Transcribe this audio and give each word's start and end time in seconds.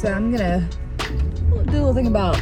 so 0.00 0.10
I'm 0.10 0.30
gonna 0.30 0.66
do 1.46 1.56
a 1.56 1.72
little 1.72 1.92
thing 1.92 2.06
about 2.06 2.40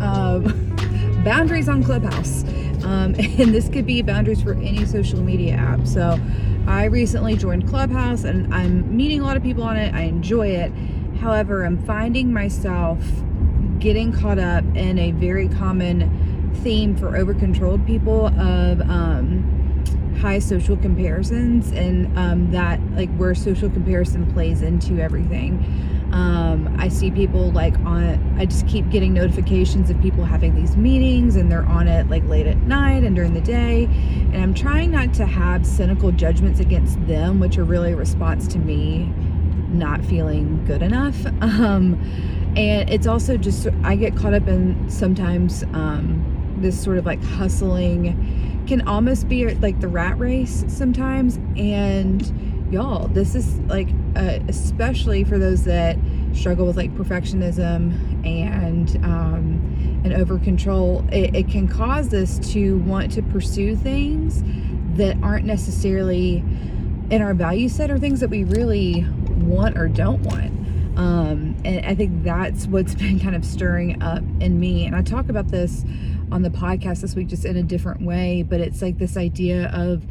um, 0.00 0.44
boundaries 1.24 1.68
on 1.68 1.82
Clubhouse. 1.82 2.44
Um, 2.84 3.14
and 3.18 3.52
this 3.52 3.68
could 3.68 3.84
be 3.84 4.00
boundaries 4.00 4.40
for 4.40 4.52
any 4.52 4.86
social 4.86 5.20
media 5.20 5.54
app. 5.54 5.88
So 5.88 6.20
I 6.68 6.84
recently 6.84 7.34
joined 7.34 7.68
Clubhouse 7.68 8.22
and 8.22 8.54
I'm 8.54 8.96
meeting 8.96 9.20
a 9.20 9.24
lot 9.24 9.36
of 9.36 9.42
people 9.42 9.64
on 9.64 9.76
it. 9.76 9.92
I 9.92 10.02
enjoy 10.02 10.48
it. 10.48 10.70
However, 11.18 11.64
I'm 11.64 11.84
finding 11.84 12.32
myself 12.32 13.02
getting 13.80 14.12
caught 14.12 14.38
up 14.38 14.62
in 14.76 14.96
a 14.96 15.10
very 15.10 15.48
common 15.48 16.52
theme 16.62 16.96
for 16.96 17.16
over 17.16 17.34
controlled 17.34 17.84
people 17.88 18.26
of 18.26 18.80
um, 18.82 19.69
high 20.20 20.38
social 20.38 20.76
comparisons 20.76 21.72
and 21.72 22.16
um, 22.18 22.50
that 22.50 22.78
like 22.92 23.10
where 23.16 23.34
social 23.34 23.70
comparison 23.70 24.30
plays 24.32 24.62
into 24.62 25.00
everything. 25.00 25.64
Um, 26.12 26.74
i 26.76 26.88
see 26.88 27.08
people 27.12 27.52
like 27.52 27.78
on 27.80 28.36
i 28.36 28.44
just 28.44 28.66
keep 28.66 28.90
getting 28.90 29.14
notifications 29.14 29.90
of 29.90 30.00
people 30.02 30.24
having 30.24 30.56
these 30.56 30.76
meetings 30.76 31.36
and 31.36 31.52
they're 31.52 31.64
on 31.66 31.86
it 31.86 32.10
like 32.10 32.24
late 32.24 32.48
at 32.48 32.56
night 32.56 33.04
and 33.04 33.14
during 33.14 33.32
the 33.32 33.40
day. 33.40 33.84
And 33.84 34.38
i'm 34.38 34.52
trying 34.54 34.90
not 34.90 35.14
to 35.14 35.26
have 35.26 35.64
cynical 35.64 36.10
judgments 36.10 36.58
against 36.58 37.04
them 37.06 37.38
which 37.38 37.58
are 37.58 37.64
really 37.64 37.92
a 37.92 37.96
response 37.96 38.48
to 38.48 38.58
me 38.58 39.12
not 39.68 40.04
feeling 40.04 40.64
good 40.66 40.82
enough. 40.82 41.16
Um, 41.40 42.00
and 42.56 42.90
it's 42.90 43.06
also 43.06 43.36
just 43.36 43.68
i 43.84 43.94
get 43.94 44.16
caught 44.16 44.34
up 44.34 44.48
in 44.48 44.88
sometimes 44.90 45.62
um, 45.72 46.24
this 46.58 46.80
sort 46.80 46.98
of 46.98 47.06
like 47.06 47.22
hustling 47.22 48.39
can 48.66 48.86
almost 48.86 49.28
be 49.28 49.54
like 49.54 49.80
the 49.80 49.88
rat 49.88 50.18
race 50.18 50.64
sometimes. 50.68 51.36
And 51.56 52.72
y'all, 52.72 53.08
this 53.08 53.34
is 53.34 53.58
like, 53.60 53.88
uh, 54.16 54.38
especially 54.48 55.24
for 55.24 55.38
those 55.38 55.64
that 55.64 55.96
struggle 56.32 56.66
with 56.66 56.76
like 56.76 56.94
perfectionism 56.94 58.24
and 58.24 58.96
um, 59.04 60.00
and 60.04 60.14
over 60.14 60.38
control, 60.38 61.04
it, 61.12 61.34
it 61.34 61.48
can 61.48 61.68
cause 61.68 62.12
us 62.14 62.38
to 62.52 62.78
want 62.78 63.12
to 63.12 63.22
pursue 63.22 63.76
things 63.76 64.42
that 64.96 65.16
aren't 65.22 65.44
necessarily 65.44 66.44
in 67.10 67.22
our 67.22 67.34
value 67.34 67.68
set 67.68 67.90
or 67.90 67.98
things 67.98 68.20
that 68.20 68.30
we 68.30 68.44
really 68.44 69.04
want 69.28 69.76
or 69.76 69.88
don't 69.88 70.22
want. 70.22 70.50
Um, 70.96 71.56
and 71.64 71.84
I 71.86 71.94
think 71.94 72.24
that's 72.24 72.66
what's 72.66 72.94
been 72.96 73.18
kind 73.18 73.34
of 73.34 73.44
stirring 73.44 74.02
up 74.02 74.22
in 74.40 74.58
me. 74.60 74.86
And 74.86 74.94
I 74.94 75.02
talk 75.02 75.28
about 75.28 75.48
this 75.48 75.84
on 76.32 76.42
the 76.42 76.50
podcast 76.50 77.00
this 77.00 77.14
week 77.14 77.28
just 77.28 77.44
in 77.44 77.56
a 77.56 77.62
different 77.62 78.02
way, 78.02 78.42
but 78.42 78.60
it's 78.60 78.82
like 78.82 78.98
this 78.98 79.16
idea 79.16 79.68
of 79.74 80.04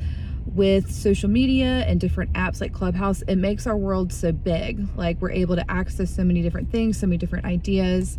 with 0.46 0.92
social 0.92 1.30
media 1.30 1.86
and 1.88 2.00
different 2.00 2.34
apps 2.34 2.60
like 2.60 2.74
Clubhouse, 2.74 3.22
it 3.24 3.36
makes 3.36 3.68
our 3.68 3.78
world 3.78 4.12
so 4.12 4.32
big. 4.32 4.88
Like 4.96 5.22
we're 5.22 5.32
able 5.32 5.56
to 5.56 5.72
access 5.72 6.14
so 6.14 6.24
many 6.24 6.42
different 6.42 6.72
things, 6.72 7.00
so 7.00 7.08
many 7.08 7.18
different 7.18 7.46
ideas. 7.46 8.18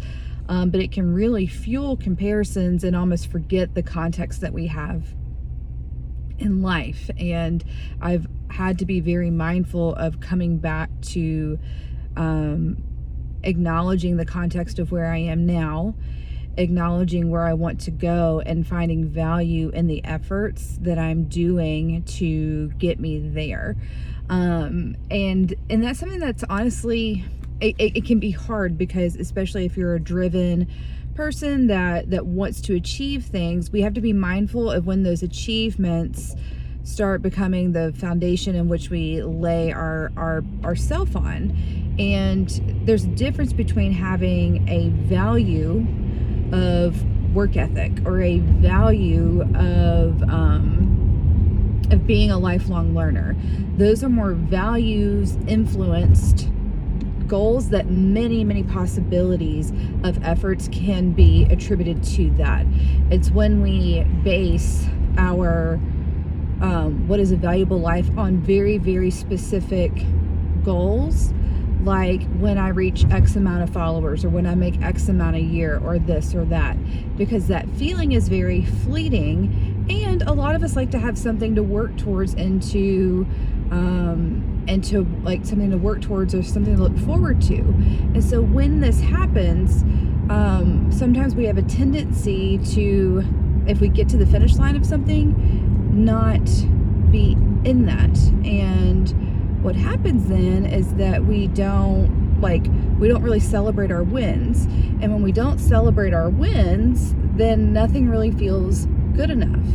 Um, 0.49 0.71
but 0.71 0.81
it 0.81 0.91
can 0.91 1.13
really 1.13 1.47
fuel 1.47 1.97
comparisons 1.97 2.83
and 2.83 2.97
almost 2.97 3.31
forget 3.31 3.75
the 3.75 3.83
context 3.83 4.41
that 4.41 4.53
we 4.53 4.67
have 4.67 5.15
in 6.39 6.63
life. 6.63 7.11
And 7.19 7.63
I've 8.01 8.27
had 8.49 8.79
to 8.81 8.87
be 8.87 9.01
very 9.01 9.31
mindful 9.31 9.95
of 9.95 10.21
coming 10.21 10.59
back 10.59 10.91
to 11.03 11.59
um, 12.17 12.83
acknowledging 13.43 14.17
the 14.17 14.25
context 14.25 14.79
of 14.79 14.91
where 14.91 15.13
I 15.13 15.19
am 15.19 15.47
now 15.47 15.95
acknowledging 16.57 17.31
where 17.31 17.47
I 17.47 17.55
want 17.55 17.81
to 17.83 17.91
go 17.91 18.43
and 18.45 18.67
finding 18.67 19.07
value 19.07 19.71
in 19.71 19.87
the 19.87 20.05
efforts 20.05 20.79
that 20.83 20.99
I'm 20.99 21.25
doing 21.25 22.03
to 22.05 22.69
get 22.79 23.01
me 23.01 23.19
there. 23.19 23.77
Um, 24.29 24.97
and 25.11 25.55
and 25.69 25.83
that's 25.83 25.99
something 25.99 26.21
that's 26.21 26.45
honestly 26.45 27.25
it, 27.61 27.75
it, 27.79 27.97
it 27.99 28.05
can 28.05 28.19
be 28.19 28.31
hard 28.31 28.79
because 28.79 29.17
especially 29.17 29.65
if 29.65 29.77
you're 29.77 29.95
a 29.95 30.01
driven 30.01 30.69
person 31.15 31.67
that 31.67 32.11
that 32.11 32.27
wants 32.27 32.61
to 32.63 32.75
achieve 32.75 33.25
things, 33.25 33.71
we 33.71 33.83
have 33.83 33.95
to 33.95 34.01
be 34.01 34.13
mindful 34.13 34.71
of 34.71 34.87
when 34.87 35.03
those 35.03 35.23
achievements 35.23 36.35
start 36.83 37.21
becoming 37.23 37.73
the 37.73 37.93
foundation 37.93 38.55
in 38.55 38.69
which 38.69 38.89
we 38.91 39.23
lay 39.23 39.73
our 39.73 40.11
our 40.17 40.43
our 40.65 40.77
self 40.77 41.17
on. 41.17 41.57
And 41.99 42.49
there's 42.87 43.05
a 43.05 43.09
difference 43.09 43.53
between 43.53 43.93
having 43.93 44.67
a 44.69 44.89
value 45.07 45.87
of 46.53 47.05
work 47.35 47.57
ethic 47.57 47.93
or 48.05 48.21
a 48.21 48.39
value 48.39 49.43
of 49.55 50.23
um, 50.25 51.81
of 51.91 52.07
being 52.07 52.31
a 52.31 52.39
lifelong 52.39 52.95
learner. 52.95 53.37
Those 53.77 54.05
are 54.05 54.09
more 54.09 54.33
values 54.33 55.37
influenced 55.49 56.49
goals 57.27 57.69
that 57.69 57.89
many 57.89 58.43
many 58.43 58.65
possibilities 58.65 59.73
of 60.03 60.23
efforts 60.25 60.69
can 60.73 61.13
be 61.13 61.45
attributed 61.51 62.03
to 62.03 62.31
that. 62.33 62.67
It's 63.11 63.31
when 63.31 63.63
we 63.63 64.03
base 64.25 64.87
our 65.17 65.75
um, 66.61 67.07
what 67.09 67.21
is 67.21 67.33
a 67.33 67.37
valuable 67.37 67.79
life 67.79 68.11
on 68.19 68.39
very 68.39 68.79
very 68.79 69.11
specific 69.11 69.93
goals 70.65 71.33
like 71.85 72.23
when 72.35 72.59
I 72.59 72.69
reach 72.69 73.05
X 73.11 73.37
amount 73.37 73.63
of 73.63 73.71
followers 73.71 74.25
or 74.25 74.29
when 74.29 74.47
I 74.47 74.55
make 74.55 74.81
X 74.83 75.09
amount 75.09 75.37
a 75.37 75.41
year 75.41 75.81
or 75.85 75.99
this 75.99 76.35
or 76.35 76.45
that, 76.47 76.77
because 77.17 77.49
that 77.49 77.69
feeling 77.71 78.13
is 78.13 78.29
very 78.29 78.65
fleeting. 78.65 79.87
And 79.89 80.23
a 80.23 80.33
lot 80.33 80.55
of 80.55 80.63
us 80.63 80.77
like 80.77 80.91
to 80.93 80.99
have 80.99 81.19
something 81.19 81.55
to 81.55 81.63
work 81.63 81.97
towards 81.97 82.35
and 82.35 82.63
to, 82.71 83.27
um, 83.71 84.65
and 84.69 84.85
to 84.85 85.07
like 85.23 85.45
something 85.45 85.71
to 85.71 85.79
work 85.79 86.03
towards 86.03 86.35
or 86.35 86.43
something 86.43 86.77
to 86.77 86.83
look 86.83 86.99
forward 86.99 87.41
to. 87.43 87.57
And 87.57 88.23
so 88.23 88.41
when 88.41 88.81
this 88.81 89.01
happens, 89.01 89.83
um, 90.31 90.93
sometimes 90.93 91.35
we 91.35 91.47
have 91.47 91.59
a 91.59 91.63
tendency 91.63 92.59
to, 92.75 93.25
if 93.67 93.81
we 93.81 93.89
get 93.89 94.09
to 94.11 94.17
the 94.17 94.27
finish 94.27 94.57
line 94.57 94.77
of 94.77 94.87
something, 94.87 95.35
not 96.05 96.45
be 97.11 97.33
in 97.65 97.87
that. 97.87 98.17
And 98.45 99.30
what 99.63 99.77
happens 99.77 100.29
then 100.29 100.65
is 100.65 100.95
that 100.95 101.25
we 101.25 101.47
don't 101.49 102.41
like 102.41 102.67
we 102.99 103.09
don't 103.09 103.23
really 103.23 103.41
celebrate 103.41 103.91
our 103.91 104.03
wins. 104.03 104.65
And 105.03 105.13
when 105.13 105.23
we 105.23 105.33
don't 105.33 105.59
celebrate 105.59 106.15
our 106.15 106.31
wins 106.31 107.15
then 107.37 107.73
nothing 107.73 108.09
really 108.09 108.31
feels 108.31 108.87
good 109.15 109.31
enough. 109.31 109.67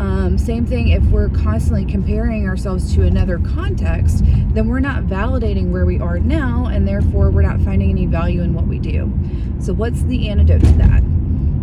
Um, 0.00 0.36
same 0.38 0.66
thing 0.66 0.88
if 0.88 1.04
we're 1.04 1.28
constantly 1.28 1.84
comparing 1.84 2.48
ourselves 2.48 2.94
to 2.94 3.02
another 3.02 3.38
context 3.38 4.24
then 4.24 4.68
we're 4.68 4.80
not 4.80 5.04
validating 5.04 5.70
where 5.70 5.86
we 5.86 5.98
are 6.00 6.18
now 6.18 6.66
and 6.66 6.86
therefore 6.86 7.30
we're 7.30 7.42
not 7.42 7.60
finding 7.60 7.90
any 7.90 8.06
value 8.06 8.42
in 8.42 8.54
what 8.54 8.66
we 8.66 8.78
do. 8.78 9.12
So 9.60 9.72
what's 9.72 10.02
the 10.02 10.28
antidote 10.28 10.60
to 10.60 10.72
that? 10.74 11.02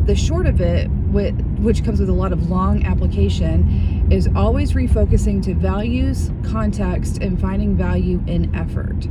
The 0.08 0.16
short 0.16 0.46
of 0.46 0.60
it 0.60 0.90
which 1.12 1.84
comes 1.84 2.00
with 2.00 2.10
a 2.10 2.14
lot 2.14 2.32
of 2.32 2.50
long 2.50 2.86
application, 2.86 4.08
is 4.12 4.30
always 4.36 4.74
refocusing 4.74 5.44
to 5.44 5.54
values, 5.54 6.32
context, 6.44 7.18
and 7.18 7.40
finding 7.40 7.76
value 7.76 8.22
in 8.28 8.54
effort. 8.56 9.08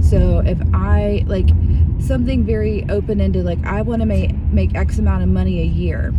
So 0.00 0.40
if 0.44 0.58
I 0.74 1.24
like 1.26 1.48
something 1.98 2.44
very 2.44 2.84
open 2.88 3.20
ended, 3.20 3.44
like 3.44 3.64
I 3.64 3.82
want 3.82 4.00
to 4.00 4.06
make 4.06 4.34
make 4.52 4.74
X 4.74 4.98
amount 4.98 5.22
of 5.22 5.28
money 5.28 5.60
a 5.60 5.64
year, 5.64 6.12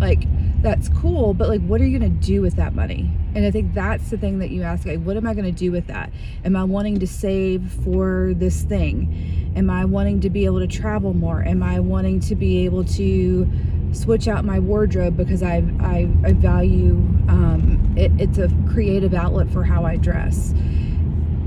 like 0.00 0.24
that's 0.62 0.88
cool, 0.88 1.32
but 1.32 1.48
like 1.48 1.62
what 1.62 1.80
are 1.80 1.86
you 1.86 1.98
gonna 1.98 2.10
do 2.10 2.42
with 2.42 2.56
that 2.56 2.74
money? 2.74 3.10
And 3.34 3.44
I 3.44 3.50
think 3.50 3.74
that's 3.74 4.10
the 4.10 4.16
thing 4.16 4.38
that 4.38 4.50
you 4.50 4.62
ask, 4.62 4.86
like, 4.86 5.02
what 5.02 5.16
am 5.16 5.26
I 5.26 5.34
gonna 5.34 5.52
do 5.52 5.70
with 5.70 5.86
that? 5.88 6.10
Am 6.44 6.56
I 6.56 6.64
wanting 6.64 6.98
to 7.00 7.06
save 7.06 7.70
for 7.84 8.32
this 8.34 8.62
thing? 8.62 9.52
Am 9.56 9.70
I 9.70 9.84
wanting 9.84 10.20
to 10.20 10.30
be 10.30 10.46
able 10.46 10.60
to 10.60 10.66
travel 10.66 11.14
more? 11.14 11.42
Am 11.42 11.62
I 11.62 11.80
wanting 11.80 12.20
to 12.20 12.34
be 12.34 12.64
able 12.64 12.84
to 12.84 13.46
switch 13.92 14.28
out 14.28 14.44
my 14.44 14.58
wardrobe 14.58 15.16
because 15.16 15.42
I 15.42 15.64
I, 15.80 16.08
I 16.24 16.32
value 16.32 16.92
um, 17.28 17.94
it, 17.96 18.12
it's 18.18 18.38
a 18.38 18.50
creative 18.72 19.14
outlet 19.14 19.50
for 19.50 19.64
how 19.64 19.84
I 19.84 19.96
dress. 19.96 20.54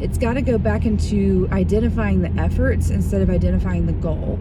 It's 0.01 0.17
got 0.17 0.33
to 0.33 0.41
go 0.41 0.57
back 0.57 0.85
into 0.85 1.47
identifying 1.51 2.21
the 2.21 2.41
efforts 2.41 2.89
instead 2.89 3.21
of 3.21 3.29
identifying 3.29 3.85
the 3.85 3.93
goal. 3.93 4.39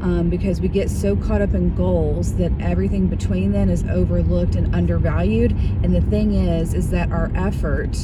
Um, 0.00 0.30
because 0.30 0.60
we 0.60 0.68
get 0.68 0.90
so 0.90 1.16
caught 1.16 1.42
up 1.42 1.54
in 1.54 1.74
goals 1.74 2.34
that 2.34 2.52
everything 2.60 3.08
between 3.08 3.50
them 3.50 3.68
is 3.68 3.82
overlooked 3.82 4.54
and 4.54 4.72
undervalued. 4.72 5.50
And 5.82 5.92
the 5.92 6.02
thing 6.02 6.34
is, 6.34 6.72
is 6.72 6.90
that 6.90 7.10
our 7.10 7.32
effort 7.34 7.96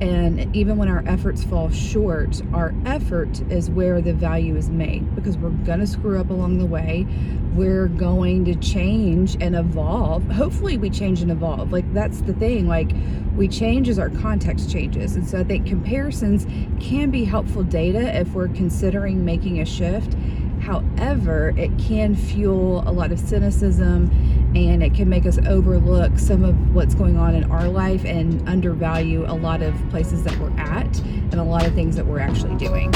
and 0.00 0.54
even 0.54 0.76
when 0.76 0.88
our 0.88 1.02
efforts 1.06 1.42
fall 1.42 1.70
short, 1.70 2.40
our 2.52 2.72
effort 2.86 3.40
is 3.50 3.68
where 3.68 4.00
the 4.00 4.12
value 4.12 4.56
is 4.56 4.70
made 4.70 5.14
because 5.16 5.36
we're 5.36 5.50
going 5.50 5.80
to 5.80 5.86
screw 5.86 6.20
up 6.20 6.30
along 6.30 6.58
the 6.58 6.66
way. 6.66 7.06
We're 7.54 7.88
going 7.88 8.44
to 8.44 8.54
change 8.54 9.36
and 9.40 9.56
evolve. 9.56 10.24
Hopefully, 10.30 10.76
we 10.76 10.90
change 10.90 11.20
and 11.20 11.32
evolve. 11.32 11.72
Like, 11.72 11.92
that's 11.92 12.20
the 12.20 12.32
thing. 12.34 12.68
Like, 12.68 12.92
we 13.36 13.48
change 13.48 13.88
as 13.88 13.98
our 13.98 14.10
context 14.10 14.70
changes. 14.70 15.16
And 15.16 15.28
so 15.28 15.40
I 15.40 15.44
think 15.44 15.66
comparisons 15.66 16.46
can 16.80 17.10
be 17.10 17.24
helpful 17.24 17.64
data 17.64 18.16
if 18.18 18.28
we're 18.34 18.48
considering 18.48 19.24
making 19.24 19.60
a 19.60 19.64
shift. 19.64 20.14
However, 20.60 21.54
it 21.56 21.76
can 21.78 22.14
fuel 22.14 22.82
a 22.86 22.92
lot 22.92 23.10
of 23.10 23.18
cynicism 23.18 24.10
and 24.54 24.82
it 24.82 24.94
can 24.94 25.08
make 25.08 25.26
us 25.26 25.38
overlook 25.46 26.18
some 26.18 26.44
of 26.44 26.74
what's 26.74 26.94
going 26.94 27.16
on 27.16 27.34
in 27.34 27.50
our 27.50 27.68
life 27.68 28.04
and 28.04 28.46
undervalue 28.48 29.24
a 29.26 29.34
lot 29.34 29.62
of 29.62 29.74
places 29.90 30.22
that 30.24 30.36
we're 30.38 30.56
at 30.58 30.98
and 31.00 31.34
a 31.34 31.44
lot 31.44 31.66
of 31.66 31.74
things 31.74 31.96
that 31.96 32.06
we're 32.06 32.20
actually 32.20 32.56
doing. 32.56 32.92